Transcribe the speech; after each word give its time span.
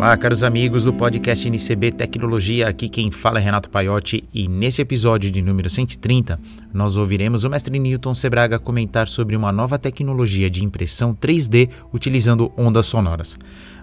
Olá, 0.00 0.16
caros 0.16 0.42
amigos 0.42 0.84
do 0.84 0.94
podcast 0.94 1.46
NCB 1.46 1.92
Tecnologia. 1.92 2.66
Aqui 2.66 2.88
quem 2.88 3.10
fala 3.10 3.38
é 3.38 3.42
Renato 3.42 3.68
Paiotti 3.68 4.24
e 4.32 4.48
nesse 4.48 4.80
episódio 4.80 5.30
de 5.30 5.42
número 5.42 5.68
130 5.68 6.40
nós 6.72 6.96
ouviremos 6.96 7.44
o 7.44 7.50
mestre 7.50 7.78
Newton 7.78 8.14
Sebraga 8.14 8.58
comentar 8.58 9.06
sobre 9.06 9.36
uma 9.36 9.52
nova 9.52 9.78
tecnologia 9.78 10.48
de 10.48 10.64
impressão 10.64 11.14
3D 11.14 11.68
utilizando 11.92 12.50
ondas 12.56 12.86
sonoras. 12.86 13.38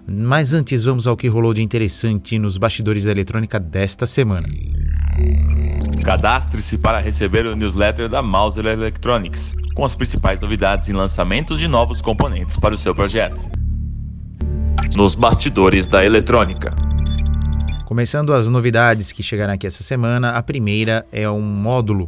Mas 0.08 0.56
antes, 0.56 0.86
vamos 0.86 1.06
ao 1.06 1.16
que 1.16 1.28
rolou 1.28 1.54
de 1.54 1.62
interessante 1.62 2.40
nos 2.40 2.58
bastidores 2.58 3.04
da 3.04 3.12
eletrônica 3.12 3.60
desta 3.60 4.08
semana. 4.08 4.48
Cadastre-se 6.04 6.80
para 6.80 6.98
receber 6.98 7.46
o 7.46 7.56
newsletter 7.56 8.10
da 8.10 8.24
Mauser 8.24 8.66
Electronics, 8.66 9.54
com 9.76 9.86
as 9.86 9.94
principais 9.94 10.40
novidades 10.40 10.88
e 10.88 10.94
lançamentos 10.94 11.60
de 11.60 11.68
novos 11.68 12.02
componentes 12.02 12.58
para 12.58 12.74
o 12.74 12.78
seu 12.78 12.96
projeto 12.96 13.57
nos 14.96 15.16
bastidores 15.16 15.88
da 15.88 16.06
eletrônica. 16.06 16.74
Começando 17.86 18.34
as 18.34 18.48
novidades 18.48 19.12
que 19.12 19.24
chegaram 19.24 19.54
aqui 19.54 19.66
essa 19.66 19.84
semana, 19.84 20.32
a 20.32 20.44
primeira 20.44 21.06
é 21.12 21.30
um 21.30 21.42
módulo 21.42 22.08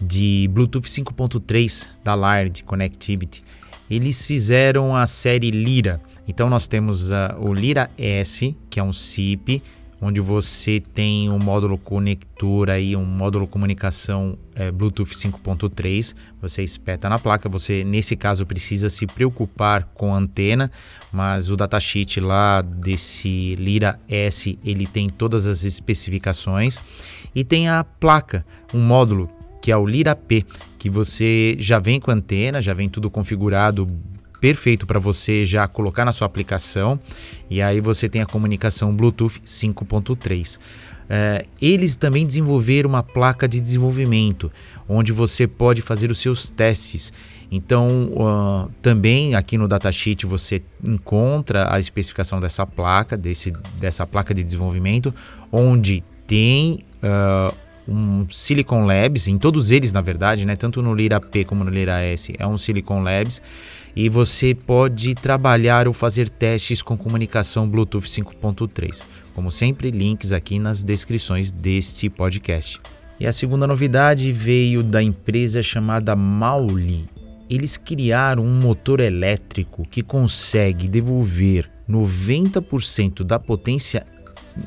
de 0.00 0.48
Bluetooth 0.52 0.88
5.3 0.88 1.88
da 2.04 2.14
Lard 2.14 2.62
Connectivity. 2.64 3.42
Eles 3.90 4.26
fizeram 4.26 4.94
a 4.94 5.06
série 5.06 5.50
Lira. 5.50 6.00
Então 6.28 6.48
nós 6.48 6.68
temos 6.68 7.10
uh, 7.10 7.38
o 7.38 7.52
Lira 7.52 7.90
S, 7.98 8.56
que 8.68 8.78
é 8.78 8.82
um 8.82 8.92
SIP 8.92 9.62
onde 10.00 10.20
você 10.20 10.80
tem 10.80 11.28
um 11.28 11.38
módulo 11.38 11.76
conector 11.76 12.70
aí, 12.70 12.96
um 12.96 13.04
módulo 13.04 13.46
comunicação 13.46 14.38
é, 14.54 14.70
Bluetooth 14.70 15.12
5.3. 15.12 16.14
Você 16.40 16.62
espeta 16.62 17.08
na 17.08 17.18
placa. 17.18 17.48
Você 17.48 17.84
nesse 17.84 18.16
caso 18.16 18.46
precisa 18.46 18.88
se 18.88 19.06
preocupar 19.06 19.84
com 19.94 20.14
a 20.14 20.18
antena, 20.18 20.70
mas 21.12 21.50
o 21.50 21.56
datasheet 21.56 22.20
lá 22.20 22.62
desse 22.62 23.54
Lira 23.56 24.00
S 24.08 24.58
ele 24.64 24.86
tem 24.86 25.08
todas 25.08 25.46
as 25.46 25.64
especificações 25.64 26.78
e 27.34 27.44
tem 27.44 27.68
a 27.68 27.84
placa, 27.84 28.42
um 28.72 28.80
módulo 28.80 29.30
que 29.60 29.70
é 29.70 29.76
o 29.76 29.84
Lira 29.84 30.16
P, 30.16 30.44
que 30.78 30.88
você 30.88 31.54
já 31.58 31.78
vem 31.78 32.00
com 32.00 32.10
antena, 32.10 32.62
já 32.62 32.72
vem 32.72 32.88
tudo 32.88 33.10
configurado 33.10 33.86
perfeito 34.40 34.86
para 34.86 34.98
você 34.98 35.44
já 35.44 35.68
colocar 35.68 36.04
na 36.04 36.12
sua 36.12 36.26
aplicação 36.26 36.98
e 37.48 37.60
aí 37.60 37.80
você 37.80 38.08
tem 38.08 38.22
a 38.22 38.26
comunicação 38.26 38.94
Bluetooth 38.94 39.40
5.3. 39.44 40.58
É, 41.12 41.44
eles 41.60 41.96
também 41.96 42.24
desenvolveram 42.24 42.88
uma 42.88 43.02
placa 43.02 43.48
de 43.48 43.60
desenvolvimento 43.60 44.50
onde 44.88 45.12
você 45.12 45.46
pode 45.46 45.82
fazer 45.82 46.10
os 46.10 46.18
seus 46.18 46.48
testes. 46.48 47.12
Então, 47.50 48.12
uh, 48.12 48.70
também 48.80 49.34
aqui 49.34 49.58
no 49.58 49.66
datasheet 49.66 50.24
você 50.24 50.62
encontra 50.84 51.72
a 51.74 51.80
especificação 51.80 52.38
dessa 52.38 52.64
placa, 52.64 53.16
desse, 53.16 53.52
dessa 53.80 54.06
placa 54.06 54.32
de 54.32 54.44
desenvolvimento, 54.44 55.12
onde 55.50 56.04
tem 56.28 56.84
uh, 57.02 57.52
um 57.88 58.24
Silicon 58.30 58.86
Labs, 58.86 59.26
em 59.26 59.36
todos 59.36 59.72
eles 59.72 59.92
na 59.92 60.00
verdade, 60.00 60.46
né, 60.46 60.54
tanto 60.54 60.80
no 60.80 60.94
Lira 60.94 61.20
P 61.20 61.44
como 61.44 61.64
no 61.64 61.70
Lira 61.70 62.00
S, 62.00 62.32
é 62.38 62.46
um 62.46 62.56
Silicon 62.56 63.00
Labs 63.00 63.42
e 63.94 64.08
você 64.08 64.54
pode 64.54 65.14
trabalhar 65.14 65.88
ou 65.88 65.94
fazer 65.94 66.28
testes 66.28 66.82
com 66.82 66.96
comunicação 66.96 67.68
Bluetooth 67.68 68.06
5.3. 68.06 69.02
Como 69.34 69.50
sempre, 69.50 69.90
links 69.90 70.32
aqui 70.32 70.58
nas 70.58 70.82
descrições 70.82 71.50
deste 71.50 72.08
podcast. 72.08 72.80
E 73.18 73.26
a 73.26 73.32
segunda 73.32 73.66
novidade 73.66 74.32
veio 74.32 74.82
da 74.82 75.02
empresa 75.02 75.62
chamada 75.62 76.16
Mauli. 76.16 77.08
Eles 77.48 77.76
criaram 77.76 78.44
um 78.44 78.60
motor 78.60 79.00
elétrico 79.00 79.86
que 79.90 80.02
consegue 80.02 80.88
devolver 80.88 81.70
90% 81.88 83.24
da 83.24 83.38
potência 83.38 84.06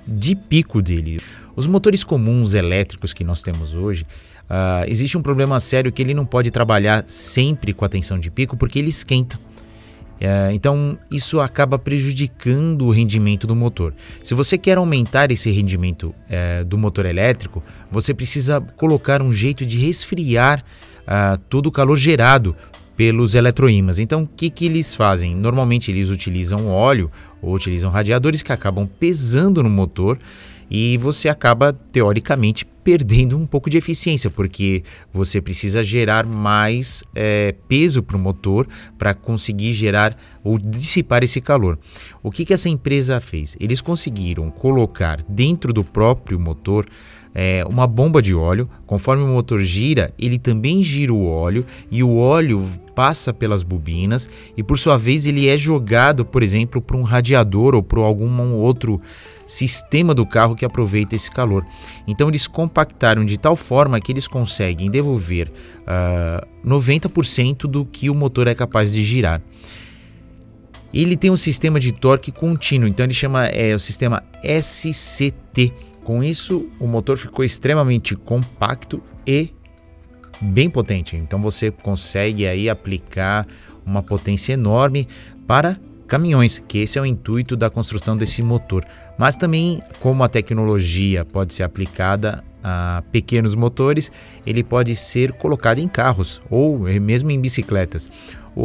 de 0.07 0.35
pico 0.35 0.81
dele. 0.81 1.21
Os 1.55 1.67
motores 1.67 2.03
comuns 2.03 2.53
elétricos 2.53 3.13
que 3.13 3.23
nós 3.23 3.41
temos 3.41 3.73
hoje, 3.73 4.05
Uh, 4.43 4.83
existe 4.87 5.17
um 5.17 5.21
problema 5.21 5.59
sério 5.59 5.91
que 5.91 6.01
ele 6.01 6.13
não 6.13 6.25
pode 6.25 6.51
trabalhar 6.51 7.05
sempre 7.07 7.73
com 7.73 7.85
a 7.85 7.89
tensão 7.89 8.19
de 8.19 8.29
pico 8.29 8.57
porque 8.57 8.77
ele 8.77 8.89
esquenta. 8.89 9.37
Uh, 9.37 10.51
então, 10.53 10.97
isso 11.09 11.39
acaba 11.39 11.79
prejudicando 11.79 12.85
o 12.85 12.91
rendimento 12.91 13.47
do 13.47 13.55
motor. 13.55 13.93
Se 14.21 14.33
você 14.33 14.57
quer 14.57 14.77
aumentar 14.77 15.31
esse 15.31 15.49
rendimento 15.49 16.13
uh, 16.29 16.63
do 16.65 16.77
motor 16.77 17.05
elétrico, 17.05 17.63
você 17.89 18.13
precisa 18.13 18.61
colocar 18.75 19.21
um 19.21 19.31
jeito 19.31 19.65
de 19.65 19.79
resfriar 19.79 20.63
ah, 21.05 21.37
todo 21.49 21.67
o 21.67 21.71
calor 21.71 21.97
gerado 21.97 22.55
pelos 22.95 23.35
eletroímãs. 23.35 23.99
Então, 23.99 24.23
o 24.23 24.27
que, 24.27 24.49
que 24.49 24.65
eles 24.65 24.95
fazem? 24.95 25.35
Normalmente, 25.35 25.91
eles 25.91 26.09
utilizam 26.09 26.67
óleo 26.69 27.09
ou 27.41 27.53
utilizam 27.53 27.91
radiadores 27.91 28.41
que 28.41 28.53
acabam 28.53 28.87
pesando 28.87 29.61
no 29.61 29.69
motor 29.69 30.17
e 30.69 30.97
você 30.97 31.29
acaba, 31.29 31.73
teoricamente, 31.73 32.65
perdendo 32.83 33.37
um 33.37 33.45
pouco 33.45 33.69
de 33.69 33.77
eficiência, 33.77 34.29
porque 34.29 34.83
você 35.11 35.39
precisa 35.39 35.81
gerar 35.81 36.25
mais 36.25 37.03
é, 37.15 37.55
peso 37.67 38.03
para 38.03 38.17
o 38.17 38.19
motor 38.19 38.67
para 38.97 39.13
conseguir 39.13 39.71
gerar 39.71 40.17
ou 40.43 40.57
dissipar 40.57 41.23
esse 41.23 41.39
calor. 41.39 41.79
O 42.21 42.29
que, 42.29 42.45
que 42.45 42.53
essa 42.53 42.69
empresa 42.69 43.19
fez? 43.21 43.55
Eles 43.59 43.81
conseguiram 43.81 44.49
colocar 44.49 45.23
dentro 45.23 45.71
do 45.71 45.83
próprio 45.83 46.39
motor 46.39 46.85
é, 47.33 47.65
uma 47.69 47.87
bomba 47.87 48.21
de 48.21 48.35
óleo. 48.35 48.69
Conforme 48.85 49.23
o 49.23 49.27
motor 49.27 49.61
gira, 49.61 50.11
ele 50.19 50.37
também 50.37 50.83
gira 50.83 51.13
o 51.13 51.25
óleo 51.25 51.65
e 51.89 52.03
o 52.03 52.17
óleo 52.17 52.63
passa 52.93 53.33
pelas 53.33 53.63
bobinas 53.63 54.29
e, 54.55 54.61
por 54.61 54.77
sua 54.77 54.97
vez, 54.97 55.25
ele 55.25 55.47
é 55.47 55.57
jogado, 55.57 56.23
por 56.23 56.43
exemplo, 56.43 56.79
para 56.81 56.97
um 56.97 57.01
radiador 57.01 57.73
ou 57.73 57.81
para 57.81 58.01
algum 58.01 58.53
outro 58.53 59.01
sistema 59.45 60.13
do 60.13 60.25
carro 60.25 60.55
que 60.55 60.65
aproveita 60.65 61.15
esse 61.15 61.29
calor. 61.29 61.65
Então 62.07 62.29
eles 62.29 62.47
compactaram 62.47 63.25
de 63.25 63.37
tal 63.37 63.55
forma 63.55 63.99
que 63.99 64.11
eles 64.11 64.27
conseguem 64.27 64.89
devolver 64.89 65.47
uh, 65.47 65.51
ah, 65.87 66.47
90% 66.65 67.67
do 67.67 67.83
que 67.85 68.09
o 68.09 68.15
motor 68.15 68.47
é 68.47 68.55
capaz 68.55 68.93
de 68.93 69.03
girar. 69.03 69.41
Ele 70.93 71.17
tem 71.17 71.31
um 71.31 71.37
sistema 71.37 71.79
de 71.79 71.91
torque 71.91 72.31
contínuo, 72.31 72.87
então 72.87 73.05
ele 73.05 73.13
chama 73.13 73.47
é, 73.47 73.73
o 73.73 73.79
sistema 73.79 74.21
SCT. 74.43 75.73
Com 76.03 76.23
isso, 76.23 76.69
o 76.79 76.85
motor 76.85 77.17
ficou 77.17 77.43
extremamente 77.43 78.15
compacto 78.15 79.01
e 79.25 79.49
bem 80.41 80.69
potente. 80.69 81.15
Então 81.15 81.41
você 81.41 81.71
consegue 81.71 82.45
aí 82.45 82.69
aplicar 82.69 83.47
uma 83.85 84.03
potência 84.03 84.53
enorme 84.53 85.07
para 85.47 85.79
caminhões, 86.07 86.63
que 86.67 86.79
esse 86.79 86.99
é 86.99 87.01
o 87.01 87.05
intuito 87.05 87.55
da 87.55 87.69
construção 87.69 88.15
desse 88.15 88.43
motor. 88.43 88.85
Mas 89.17 89.35
também, 89.35 89.81
como 89.99 90.23
a 90.23 90.29
tecnologia 90.29 91.25
pode 91.25 91.53
ser 91.53 91.63
aplicada 91.63 92.43
a 92.63 93.03
pequenos 93.11 93.55
motores, 93.55 94.11
ele 94.45 94.63
pode 94.63 94.95
ser 94.95 95.33
colocado 95.33 95.79
em 95.79 95.87
carros 95.87 96.41
ou 96.49 96.79
mesmo 96.79 97.31
em 97.31 97.39
bicicletas. 97.39 98.09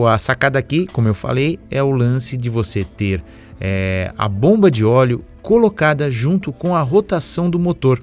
A 0.07 0.19
sacada 0.19 0.59
aqui, 0.59 0.87
como 0.87 1.09
eu 1.09 1.15
falei, 1.15 1.59
é 1.71 1.83
o 1.83 1.91
lance 1.91 2.37
de 2.37 2.51
você 2.51 2.85
ter 2.85 3.23
é, 3.61 4.13
a 4.17 4.29
bomba 4.29 4.71
de 4.71 4.85
óleo 4.85 5.21
colocada 5.43 6.11
junto 6.11 6.53
com 6.53 6.75
a 6.75 6.83
rotação 6.83 7.49
do 7.49 7.59
motor. 7.59 8.03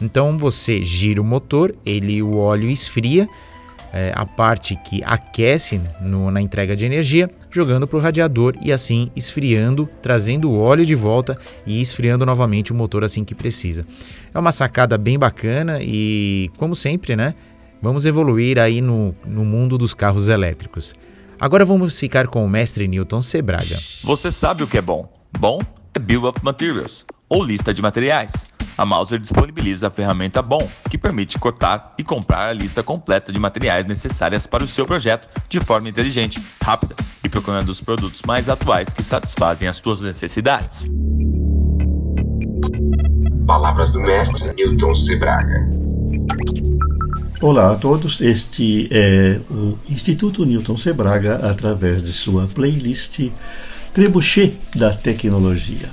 Então 0.00 0.36
você 0.36 0.84
gira 0.84 1.20
o 1.20 1.24
motor, 1.24 1.74
ele 1.84 2.22
o 2.22 2.36
óleo 2.36 2.68
esfria 2.68 3.26
é, 3.92 4.12
a 4.14 4.26
parte 4.26 4.76
que 4.76 5.02
aquece 5.04 5.80
no, 6.00 6.30
na 6.30 6.40
entrega 6.40 6.76
de 6.76 6.84
energia, 6.84 7.30
jogando 7.50 7.86
para 7.86 7.96
o 7.96 8.00
radiador 8.00 8.54
e 8.60 8.70
assim 8.70 9.10
esfriando, 9.16 9.88
trazendo 10.02 10.50
o 10.50 10.58
óleo 10.58 10.84
de 10.84 10.94
volta 10.94 11.38
e 11.66 11.80
esfriando 11.80 12.26
novamente 12.26 12.72
o 12.72 12.74
motor 12.74 13.04
assim 13.04 13.24
que 13.24 13.34
precisa. 13.34 13.86
É 14.34 14.38
uma 14.38 14.52
sacada 14.52 14.98
bem 14.98 15.18
bacana 15.18 15.78
e, 15.80 16.50
como 16.58 16.74
sempre, 16.74 17.16
né? 17.16 17.34
Vamos 17.80 18.04
evoluir 18.04 18.58
aí 18.58 18.80
no, 18.80 19.14
no 19.26 19.44
mundo 19.44 19.78
dos 19.78 19.94
carros 19.94 20.28
elétricos. 20.28 20.94
Agora 21.40 21.64
vamos 21.64 21.98
ficar 21.98 22.26
com 22.28 22.44
o 22.44 22.48
mestre 22.48 22.88
Newton 22.88 23.22
Sebraga. 23.22 23.78
Você 24.02 24.32
sabe 24.32 24.62
o 24.62 24.66
que 24.66 24.78
é 24.78 24.82
bom? 24.82 25.12
Bom 25.38 25.58
é 25.94 25.98
Bill 25.98 26.24
of 26.24 26.38
Materials, 26.42 27.04
ou 27.28 27.42
lista 27.42 27.72
de 27.72 27.82
materiais 27.82 28.32
a 28.76 28.84
Mauser 28.84 29.18
disponibiliza 29.18 29.88
a 29.88 29.90
ferramenta 29.90 30.42
BOM, 30.42 30.60
que 30.90 30.98
permite 30.98 31.38
cotar 31.38 31.94
e 31.96 32.04
comprar 32.04 32.48
a 32.48 32.52
lista 32.52 32.82
completa 32.82 33.32
de 33.32 33.38
materiais 33.38 33.86
necessárias 33.86 34.46
para 34.46 34.62
o 34.62 34.68
seu 34.68 34.84
projeto 34.84 35.28
de 35.48 35.58
forma 35.60 35.88
inteligente, 35.88 36.42
rápida 36.62 36.94
e 37.24 37.28
procurando 37.28 37.70
os 37.70 37.80
produtos 37.80 38.20
mais 38.26 38.50
atuais 38.50 38.92
que 38.92 39.02
satisfazem 39.02 39.66
as 39.66 39.78
suas 39.78 40.00
necessidades. 40.02 40.86
Palavras 43.46 43.90
do 43.90 44.00
mestre 44.00 44.52
Newton 44.54 44.94
Sebraga. 44.94 45.70
Olá 47.42 47.72
a 47.72 47.74
todos, 47.74 48.22
este 48.22 48.88
é 48.90 49.38
o 49.50 49.76
Instituto 49.90 50.46
Newton 50.46 50.74
Sebraga 50.78 51.34
através 51.50 52.02
de 52.02 52.10
sua 52.10 52.46
playlist 52.46 53.30
Trebuchet 53.92 54.54
da 54.74 54.94
Tecnologia. 54.94 55.90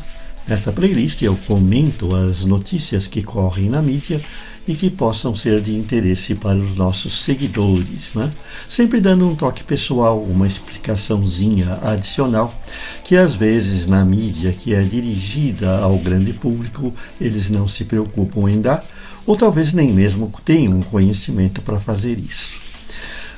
Nesta 0.47 0.71
playlist 0.71 1.21
eu 1.21 1.37
comento 1.45 2.15
as 2.15 2.45
notícias 2.45 3.07
que 3.07 3.21
correm 3.21 3.69
na 3.69 3.81
mídia 3.81 4.21
e 4.65 4.73
que 4.73 4.89
possam 4.89 5.35
ser 5.35 5.59
de 5.59 5.75
interesse 5.75 6.33
para 6.33 6.55
os 6.55 6.75
nossos 6.75 7.23
seguidores, 7.23 8.13
né? 8.15 8.31
sempre 8.69 9.01
dando 9.01 9.27
um 9.27 9.35
toque 9.35 9.65
pessoal, 9.65 10.23
uma 10.23 10.47
explicaçãozinha 10.47 11.77
adicional, 11.83 12.57
que 13.03 13.17
às 13.17 13.35
vezes 13.35 13.85
na 13.85 14.05
mídia 14.05 14.53
que 14.53 14.73
é 14.73 14.81
dirigida 14.81 15.79
ao 15.79 15.97
grande 15.97 16.31
público 16.31 16.93
eles 17.19 17.49
não 17.49 17.67
se 17.67 17.83
preocupam 17.83 18.49
em 18.49 18.61
dar, 18.61 18.85
ou 19.25 19.35
talvez 19.35 19.73
nem 19.73 19.91
mesmo 19.91 20.31
tenham 20.43 20.81
conhecimento 20.81 21.61
para 21.61 21.79
fazer 21.79 22.17
isso. 22.17 22.59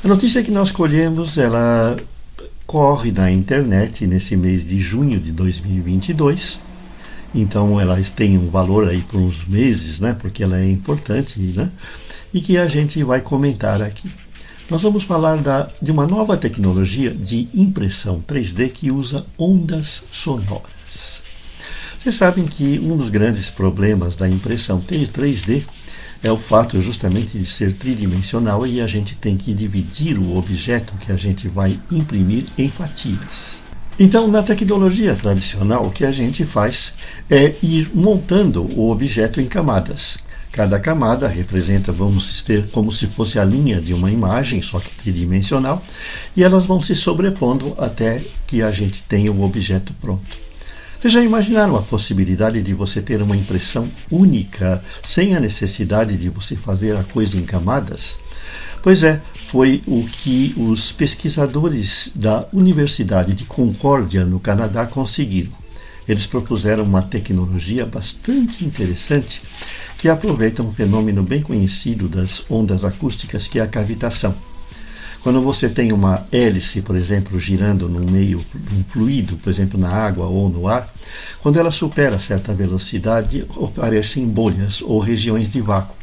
A 0.03 0.07
notícia 0.07 0.43
que 0.43 0.51
nós 0.51 0.71
colhemos, 0.71 1.37
ela 1.37 1.97
corre 2.65 3.11
na 3.11 3.31
internet 3.31 4.05
nesse 4.07 4.35
mês 4.35 4.67
de 4.67 4.79
junho 4.79 5.19
de 5.19 5.31
2022 5.31 6.59
então 7.35 7.79
elas 7.81 8.09
têm 8.09 8.37
um 8.37 8.49
valor 8.49 8.87
aí 8.87 9.01
por 9.01 9.19
uns 9.19 9.45
meses, 9.45 9.99
né? 9.99 10.15
Porque 10.19 10.41
ela 10.41 10.57
é 10.57 10.71
importante, 10.71 11.37
né? 11.37 11.69
E 12.33 12.39
que 12.39 12.57
a 12.57 12.65
gente 12.65 13.03
vai 13.03 13.19
comentar 13.19 13.81
aqui. 13.81 14.09
Nós 14.69 14.81
vamos 14.81 15.03
falar 15.03 15.37
da, 15.37 15.69
de 15.81 15.91
uma 15.91 16.07
nova 16.07 16.37
tecnologia 16.37 17.11
de 17.11 17.49
impressão 17.53 18.23
3D 18.25 18.71
que 18.71 18.89
usa 18.89 19.25
ondas 19.37 20.03
sonoras. 20.11 20.73
Vocês 22.01 22.15
sabem 22.15 22.45
que 22.45 22.79
um 22.79 22.95
dos 22.95 23.09
grandes 23.09 23.49
problemas 23.49 24.15
da 24.15 24.29
impressão 24.29 24.81
3D 24.81 25.63
é 26.25 26.31
o 26.31 26.37
fato 26.37 26.81
justamente 26.81 27.37
de 27.37 27.45
ser 27.45 27.73
tridimensional 27.73 28.65
e 28.65 28.81
a 28.81 28.87
gente 28.87 29.15
tem 29.15 29.37
que 29.37 29.53
dividir 29.53 30.17
o 30.17 30.35
objeto 30.35 30.95
que 30.99 31.11
a 31.11 31.15
gente 31.15 31.47
vai 31.47 31.79
imprimir 31.91 32.45
em 32.57 32.67
fatias. 32.67 33.59
Então, 33.99 34.27
na 34.27 34.41
tecnologia 34.41 35.13
tradicional, 35.13 35.85
o 35.85 35.91
que 35.91 36.03
a 36.03 36.11
gente 36.11 36.43
faz 36.43 36.95
é 37.29 37.53
ir 37.61 37.91
montando 37.93 38.63
o 38.63 38.89
objeto 38.89 39.39
em 39.39 39.45
camadas. 39.45 40.17
Cada 40.51 40.79
camada 40.79 41.27
representa, 41.27 41.91
vamos 41.91 42.41
ter 42.41 42.69
como 42.71 42.91
se 42.91 43.05
fosse 43.05 43.37
a 43.37 43.45
linha 43.45 43.79
de 43.79 43.93
uma 43.93 44.11
imagem, 44.11 44.63
só 44.63 44.79
que 44.79 44.89
tridimensional, 44.95 45.83
e 46.35 46.43
elas 46.43 46.65
vão 46.65 46.81
se 46.81 46.95
sobrepondo 46.95 47.75
até 47.77 48.19
que 48.47 48.63
a 48.63 48.71
gente 48.71 49.03
tenha 49.03 49.31
o 49.31 49.43
objeto 49.43 49.93
pronto. 50.01 50.45
Vocês 51.05 51.13
já 51.13 51.21
imaginaram 51.21 51.75
a 51.75 51.83
possibilidade 51.83 52.63
de 52.63 52.73
você 52.73 52.99
ter 52.99 53.21
uma 53.21 53.37
impressão 53.37 53.87
única, 54.09 54.83
sem 55.03 55.35
a 55.35 55.39
necessidade 55.39 56.17
de 56.17 56.29
você 56.29 56.55
fazer 56.55 56.97
a 56.97 57.03
coisa 57.03 57.37
em 57.37 57.43
camadas? 57.43 58.17
Pois 58.81 59.03
é, 59.03 59.21
foi 59.51 59.83
o 59.85 60.03
que 60.03 60.55
os 60.57 60.91
pesquisadores 60.91 62.09
da 62.15 62.47
Universidade 62.51 63.35
de 63.35 63.45
Concórdia, 63.45 64.25
no 64.25 64.39
Canadá, 64.39 64.87
conseguiram. 64.87 65.51
Eles 66.07 66.25
propuseram 66.25 66.83
uma 66.83 67.03
tecnologia 67.03 67.85
bastante 67.85 68.65
interessante 68.65 69.43
que 69.99 70.09
aproveita 70.09 70.63
um 70.63 70.73
fenômeno 70.73 71.21
bem 71.21 71.39
conhecido 71.39 72.07
das 72.07 72.43
ondas 72.49 72.83
acústicas, 72.83 73.47
que 73.47 73.59
é 73.59 73.61
a 73.61 73.67
cavitação. 73.67 74.33
Quando 75.25 75.41
você 75.41 75.67
tem 75.67 75.91
uma 75.91 76.23
hélice, 76.31 76.83
por 76.83 76.95
exemplo, 76.95 77.39
girando 77.39 77.89
no 77.89 77.99
meio, 77.99 78.45
um 78.71 78.83
fluido, 78.83 79.35
por 79.37 79.49
exemplo, 79.49 79.79
na 79.79 79.89
água 79.89 80.27
ou 80.27 80.49
no 80.49 80.67
ar, 80.67 80.87
quando 81.41 81.59
ela 81.59 81.71
supera 81.71 82.19
certa 82.19 82.53
velocidade, 82.53 83.43
aparecem 83.59 84.27
bolhas 84.27 84.83
ou 84.83 84.99
regiões 84.99 85.51
de 85.51 85.59
vácuo. 85.61 85.95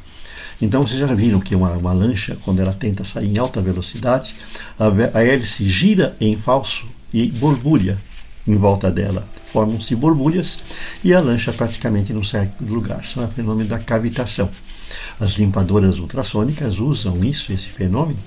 Então 0.61 0.85
vocês 0.85 0.99
já 0.99 1.07
viram 1.07 1.39
que 1.39 1.55
uma, 1.55 1.71
uma 1.71 1.93
lancha, 1.93 2.37
quando 2.45 2.59
ela 2.59 2.73
tenta 2.73 3.05
sair 3.05 3.29
em 3.29 3.39
alta 3.39 3.63
velocidade, 3.63 4.35
a, 4.77 4.89
a 5.17 5.25
hélice 5.25 5.69
gira 5.69 6.17
em 6.21 6.37
falso 6.37 6.89
e 7.15 7.29
borbulha 7.29 7.99
em 8.45 8.57
volta 8.57 8.91
dela. 8.91 9.25
Formam-se 9.53 9.95
borbulhas 9.95 10.59
e 11.05 11.15
a 11.15 11.21
lancha 11.21 11.53
praticamente 11.53 12.13
não 12.13 12.25
sai 12.25 12.51
do 12.59 12.75
lugar. 12.75 13.01
Isso 13.05 13.21
é 13.21 13.25
o 13.25 13.29
fenômeno 13.29 13.69
da 13.69 13.79
cavitação. 13.79 14.51
As 15.21 15.33
limpadoras 15.33 15.99
ultrassônicas 15.99 16.79
usam 16.79 17.25
isso, 17.25 17.53
esse 17.53 17.69
fenômeno, 17.69 18.19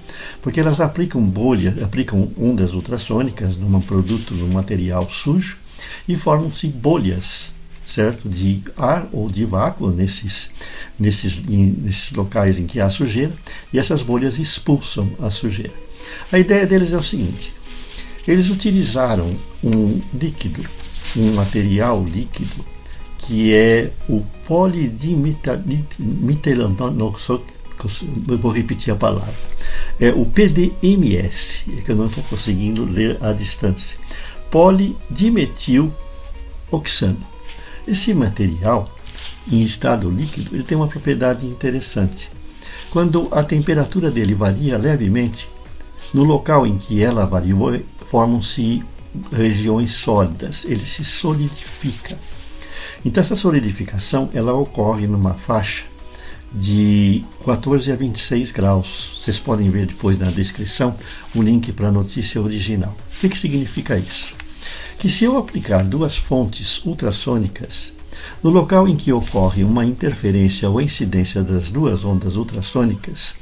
porque 0.42 0.60
elas 0.60 0.80
aplicam 0.80 1.24
bolhas, 1.24 1.82
aplicam 1.82 2.32
ondas 2.40 2.74
ultrassônicas 2.74 3.58
num 3.58 3.82
produto, 3.82 4.34
num 4.34 4.54
material 4.54 5.10
sujo 5.10 5.58
e 6.08 6.16
formam-se 6.16 6.68
bolhas 6.68 7.56
certo? 7.88 8.28
De 8.28 8.62
ar 8.78 9.08
ou 9.14 9.30
de 9.30 9.46
vácuo 9.46 9.90
nesses, 9.92 10.50
nesses, 11.00 11.42
nesses 11.46 12.12
locais 12.12 12.58
em 12.58 12.66
que 12.66 12.80
há 12.80 12.90
sujeira, 12.90 13.32
e 13.72 13.80
essas 13.80 14.02
bolhas 14.02 14.40
expulsam 14.40 15.10
a 15.22 15.30
sujeira. 15.30 15.74
A 16.32 16.40
ideia 16.40 16.66
deles 16.66 16.92
é 16.92 16.98
o 16.98 17.04
seguinte: 17.04 17.54
eles 18.28 18.50
utilizaram 18.50 19.36
um 19.64 20.02
líquido, 20.14 20.66
um 21.16 21.34
material 21.34 22.04
líquido, 22.04 22.66
que 23.26 23.54
é 23.54 23.92
o 24.08 24.24
polidimetilantonoxo, 24.48 27.42
vou 28.40 28.52
repetir 28.52 28.94
a 28.94 28.96
palavra, 28.96 29.34
é 30.00 30.10
o 30.10 30.26
PDMS, 30.26 31.64
é 31.78 31.82
que 31.82 31.92
eu 31.92 31.96
não 31.96 32.08
estou 32.08 32.24
conseguindo 32.24 32.84
ler 32.86 33.18
à 33.22 33.32
distância, 33.34 33.98
polidimetiloxano. 34.52 37.36
Esse 37.88 38.14
material, 38.14 38.90
em 39.52 39.64
estado 39.64 40.10
líquido, 40.10 40.56
ele 40.56 40.64
tem 40.64 40.78
uma 40.78 40.88
propriedade 40.88 41.46
interessante. 41.46 42.30
Quando 42.90 43.28
a 43.32 43.44
temperatura 43.44 44.10
dele 44.10 44.34
varia 44.34 44.78
levemente, 44.78 45.48
no 46.14 46.24
local 46.24 46.66
em 46.66 46.78
que 46.78 47.04
ela 47.04 47.26
variou, 47.26 47.78
formam-se 48.10 48.82
regiões 49.32 49.94
sólidas, 49.94 50.66
ele 50.66 50.86
se 50.86 51.04
solidifica. 51.04 52.18
Então 53.04 53.22
essa 53.22 53.36
solidificação 53.36 54.30
ela 54.34 54.54
ocorre 54.54 55.08
numa 55.08 55.34
faixa 55.34 55.84
de 56.54 57.24
14 57.44 57.92
a 57.92 57.96
26 57.96 58.52
graus. 58.52 59.20
Vocês 59.20 59.40
podem 59.40 59.70
ver 59.70 59.88
depois 59.88 60.18
na 60.18 60.32
descrição 60.32 60.96
o 61.34 61.42
link 61.42 61.72
para 61.74 61.90
a 61.90 61.92
notícia 61.92 62.42
original. 62.42 62.96
O 63.18 63.20
que, 63.20 63.30
que 63.30 63.38
significa 63.38 63.98
isso? 63.98 64.36
que 65.06 65.10
se 65.10 65.24
eu 65.24 65.38
aplicar 65.38 65.84
duas 65.84 66.18
fontes 66.18 66.84
ultrassônicas, 66.86 67.94
no 68.42 68.50
local 68.50 68.88
em 68.88 68.96
que 68.96 69.12
ocorre 69.14 69.64
uma 69.64 69.86
interferência 69.86 70.70
ou 70.70 70.82
incidência 70.82 71.44
das 71.44 71.70
duas 71.70 72.04
ondas 72.04 72.36
ultrassônicas, 72.36 73.36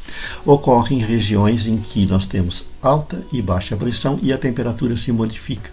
ocorre 0.46 0.96
em 0.96 1.00
regiões 1.00 1.68
em 1.68 1.78
que 1.78 2.06
nós 2.06 2.26
temos 2.26 2.66
alta 2.82 3.24
e 3.32 3.42
baixa 3.42 3.78
pressão 3.78 4.20
e 4.22 4.34
a 4.34 4.38
temperatura 4.38 4.98
se 4.98 5.12
modifica. 5.12 5.72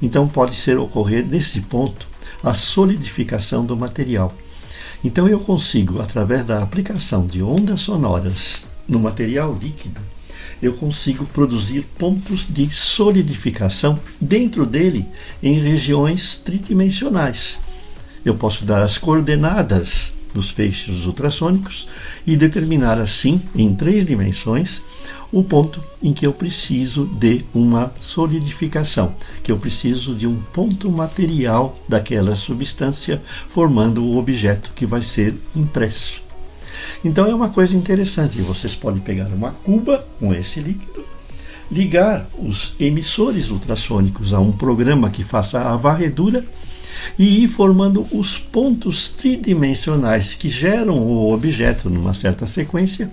Então 0.00 0.26
pode 0.26 0.54
ser 0.54 0.78
ocorrer 0.78 1.26
nesse 1.26 1.60
ponto 1.60 2.08
a 2.42 2.54
solidificação 2.54 3.64
do 3.64 3.76
material. 3.76 4.34
Então 5.04 5.28
eu 5.28 5.40
consigo, 5.40 6.00
através 6.00 6.44
da 6.44 6.62
aplicação 6.62 7.26
de 7.26 7.42
ondas 7.42 7.82
sonoras 7.82 8.64
no 8.88 8.98
material 8.98 9.56
líquido, 9.60 10.00
eu 10.62 10.72
consigo 10.72 11.26
produzir 11.26 11.82
pontos 11.98 12.46
de 12.48 12.68
solidificação 12.70 13.98
dentro 14.20 14.64
dele 14.64 15.04
em 15.42 15.58
regiões 15.58 16.38
tridimensionais. 16.38 17.58
Eu 18.24 18.34
posso 18.34 18.64
dar 18.64 18.82
as 18.82 18.98
coordenadas 18.98 20.12
dos 20.34 20.50
feixes 20.50 21.04
ultrassônicos 21.04 21.88
e 22.26 22.36
determinar 22.36 23.00
assim, 23.00 23.40
em 23.54 23.74
três 23.74 24.04
dimensões, 24.04 24.82
o 25.32 25.42
ponto 25.42 25.82
em 26.02 26.12
que 26.12 26.26
eu 26.26 26.32
preciso 26.32 27.06
de 27.06 27.44
uma 27.54 27.92
solidificação, 28.00 29.14
que 29.42 29.50
eu 29.50 29.58
preciso 29.58 30.14
de 30.14 30.26
um 30.26 30.36
ponto 30.52 30.90
material 30.90 31.78
daquela 31.88 32.36
substância 32.36 33.20
formando 33.48 34.04
o 34.04 34.16
objeto 34.16 34.72
que 34.74 34.86
vai 34.86 35.02
ser 35.02 35.34
impresso. 35.54 36.22
Então 37.04 37.26
é 37.26 37.34
uma 37.34 37.48
coisa 37.48 37.76
interessante. 37.76 38.40
Vocês 38.40 38.74
podem 38.74 39.00
pegar 39.00 39.26
uma 39.26 39.50
cuba 39.50 40.06
com 40.18 40.34
esse 40.34 40.60
líquido, 40.60 41.04
ligar 41.70 42.28
os 42.38 42.74
emissores 42.78 43.50
ultrassônicos 43.50 44.32
a 44.32 44.40
um 44.40 44.52
programa 44.52 45.10
que 45.10 45.24
faça 45.24 45.60
a 45.60 45.76
varredura 45.76 46.44
e 47.18 47.44
ir 47.44 47.48
formando 47.48 48.06
os 48.12 48.38
pontos 48.38 49.08
tridimensionais 49.08 50.34
que 50.34 50.48
geram 50.48 50.98
o 50.98 51.32
objeto 51.32 51.88
numa 51.90 52.14
certa 52.14 52.46
sequência 52.46 53.10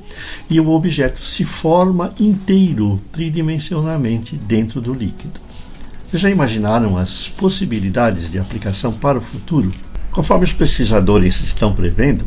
e 0.49 0.59
o 0.59 0.69
objeto 0.69 1.23
se 1.23 1.45
forma 1.45 2.13
inteiro 2.19 2.99
tridimensionalmente 3.11 4.35
dentro 4.35 4.81
do 4.81 4.93
líquido. 4.93 5.39
Vocês 6.07 6.21
já 6.21 6.29
imaginaram 6.29 6.97
as 6.97 7.27
possibilidades 7.27 8.29
de 8.29 8.37
aplicação 8.37 8.93
para 8.93 9.17
o 9.17 9.21
futuro? 9.21 9.73
Conforme 10.11 10.45
os 10.45 10.53
pesquisadores 10.53 11.41
estão 11.41 11.73
prevendo, 11.73 12.25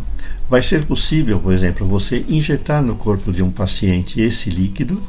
vai 0.51 0.61
ser 0.61 0.85
possível, 0.85 1.39
por 1.39 1.53
exemplo, 1.53 1.87
você 1.87 2.25
injetar 2.29 2.83
no 2.83 2.97
corpo 2.97 3.33
de 3.33 3.43
um 3.45 3.51
paciente 3.51 4.21
esse 4.21 4.51
líquido 4.51 5.01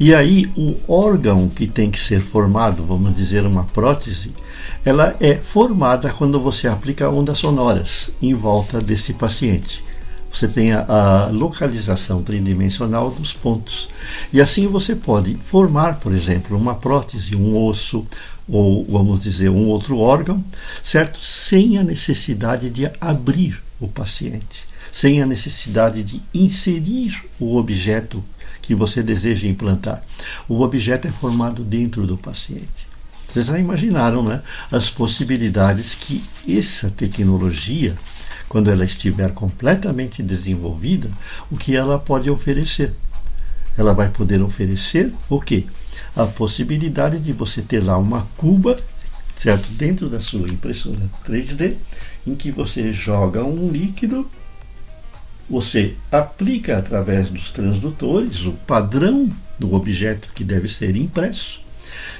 e 0.00 0.14
aí 0.14 0.50
o 0.56 0.76
órgão 0.86 1.48
que 1.48 1.66
tem 1.66 1.90
que 1.90 2.00
ser 2.00 2.20
formado, 2.20 2.84
vamos 2.84 3.16
dizer 3.16 3.44
uma 3.44 3.64
prótese, 3.64 4.32
ela 4.84 5.16
é 5.20 5.34
formada 5.34 6.10
quando 6.10 6.40
você 6.40 6.68
aplica 6.68 7.10
ondas 7.10 7.38
sonoras 7.38 8.10
em 8.22 8.32
volta 8.32 8.80
desse 8.80 9.12
paciente. 9.12 9.84
Você 10.32 10.46
tem 10.46 10.72
a, 10.72 10.84
a 10.88 11.26
localização 11.30 12.22
tridimensional 12.22 13.10
dos 13.10 13.32
pontos. 13.32 13.88
E 14.32 14.40
assim 14.40 14.68
você 14.68 14.94
pode 14.94 15.34
formar, 15.46 15.98
por 15.98 16.14
exemplo, 16.14 16.56
uma 16.56 16.74
prótese, 16.74 17.34
um 17.34 17.56
osso, 17.66 18.06
ou 18.48 18.86
vamos 18.88 19.22
dizer, 19.22 19.48
um 19.48 19.66
outro 19.66 19.98
órgão, 19.98 20.44
certo? 20.82 21.18
Sem 21.20 21.78
a 21.78 21.82
necessidade 21.82 22.70
de 22.70 22.88
abrir 23.00 23.60
o 23.80 23.88
paciente. 23.88 24.68
sem 24.90 25.22
a 25.22 25.26
necessidade 25.26 26.02
de 26.02 26.22
inserir 26.34 27.22
o 27.38 27.56
objeto 27.56 28.24
que 28.68 28.74
você 28.74 29.02
deseja 29.02 29.48
implantar. 29.48 30.02
O 30.46 30.60
objeto 30.60 31.08
é 31.08 31.10
formado 31.10 31.64
dentro 31.64 32.06
do 32.06 32.18
paciente. 32.18 32.86
Vocês 33.26 33.46
já 33.46 33.58
imaginaram 33.58 34.22
né, 34.22 34.42
as 34.70 34.90
possibilidades 34.90 35.94
que 35.94 36.22
essa 36.46 36.90
tecnologia, 36.90 37.96
quando 38.46 38.70
ela 38.70 38.84
estiver 38.84 39.32
completamente 39.32 40.22
desenvolvida, 40.22 41.10
o 41.50 41.56
que 41.56 41.74
ela 41.74 41.98
pode 41.98 42.28
oferecer? 42.28 42.92
Ela 43.74 43.94
vai 43.94 44.10
poder 44.10 44.42
oferecer 44.42 45.14
o 45.30 45.40
quê? 45.40 45.64
A 46.14 46.26
possibilidade 46.26 47.18
de 47.20 47.32
você 47.32 47.62
ter 47.62 47.82
lá 47.82 47.96
uma 47.96 48.28
cuba, 48.36 48.78
certo, 49.38 49.66
dentro 49.78 50.10
da 50.10 50.20
sua 50.20 50.46
impressora 50.46 51.08
3D, 51.26 51.74
em 52.26 52.34
que 52.34 52.50
você 52.50 52.92
joga 52.92 53.42
um 53.42 53.70
líquido 53.70 54.30
você 55.48 55.94
aplica 56.12 56.78
através 56.78 57.30
dos 57.30 57.50
transdutores 57.50 58.44
o 58.44 58.52
padrão 58.52 59.30
do 59.58 59.74
objeto 59.74 60.30
que 60.34 60.44
deve 60.44 60.68
ser 60.68 60.96
impresso. 60.96 61.60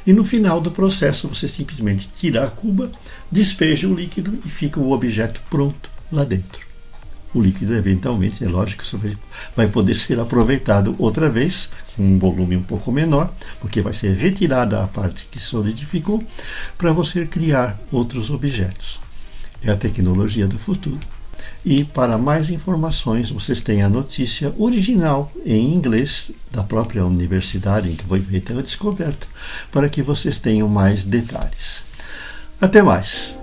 E 0.07 0.13
no 0.13 0.25
final 0.25 0.61
do 0.61 0.71
processo 0.71 1.29
você 1.29 1.47
simplesmente 1.47 2.09
tira 2.15 2.45
a 2.45 2.51
cuba, 2.51 2.91
despeja 3.31 3.87
o 3.87 3.95
líquido 3.95 4.39
e 4.45 4.49
fica 4.49 4.81
o 4.81 4.93
objeto 4.93 5.41
pronto 5.51 5.91
lá 6.11 6.25
dentro. 6.25 6.67
O 7.35 7.43
líquido, 7.43 7.75
eventualmente, 7.75 8.43
é 8.43 8.49
lógico, 8.49 8.83
vai 9.55 9.69
poder 9.69 9.95
ser 9.95 10.19
aproveitado 10.19 10.97
outra 10.99 11.29
vez, 11.29 11.71
com 11.95 12.03
um 12.03 12.19
volume 12.19 12.57
um 12.57 12.63
pouco 12.63 12.91
menor, 12.91 13.31
porque 13.61 13.83
vai 13.83 13.93
ser 13.93 14.17
retirada 14.17 14.83
a 14.83 14.87
parte 14.87 15.29
que 15.31 15.39
solidificou, 15.39 16.25
para 16.79 16.91
você 16.93 17.27
criar 17.27 17.79
outros 17.93 18.31
objetos. 18.31 18.99
É 19.63 19.71
a 19.71 19.77
tecnologia 19.77 20.47
do 20.47 20.59
futuro. 20.59 21.18
E 21.65 21.85
para 21.85 22.17
mais 22.17 22.51
informações, 22.51 23.31
vocês 23.31 23.61
têm 23.61 23.83
a 23.83 23.89
notícia 23.89 24.55
original 24.59 25.31
em 25.45 25.75
inglês 25.75 26.31
da 26.51 26.63
própria 26.63 27.05
universidade 27.05 27.91
em 27.91 27.95
que 27.95 28.05
foi 28.05 28.21
feita 28.21 28.59
a 28.59 28.63
descoberta, 28.63 29.27
para 29.71 29.89
que 29.89 30.03
vocês 30.03 30.39
tenham 30.39 30.69
mais 30.69 31.03
detalhes. 31.05 31.85
Até 32.61 32.83
mais! 32.83 33.37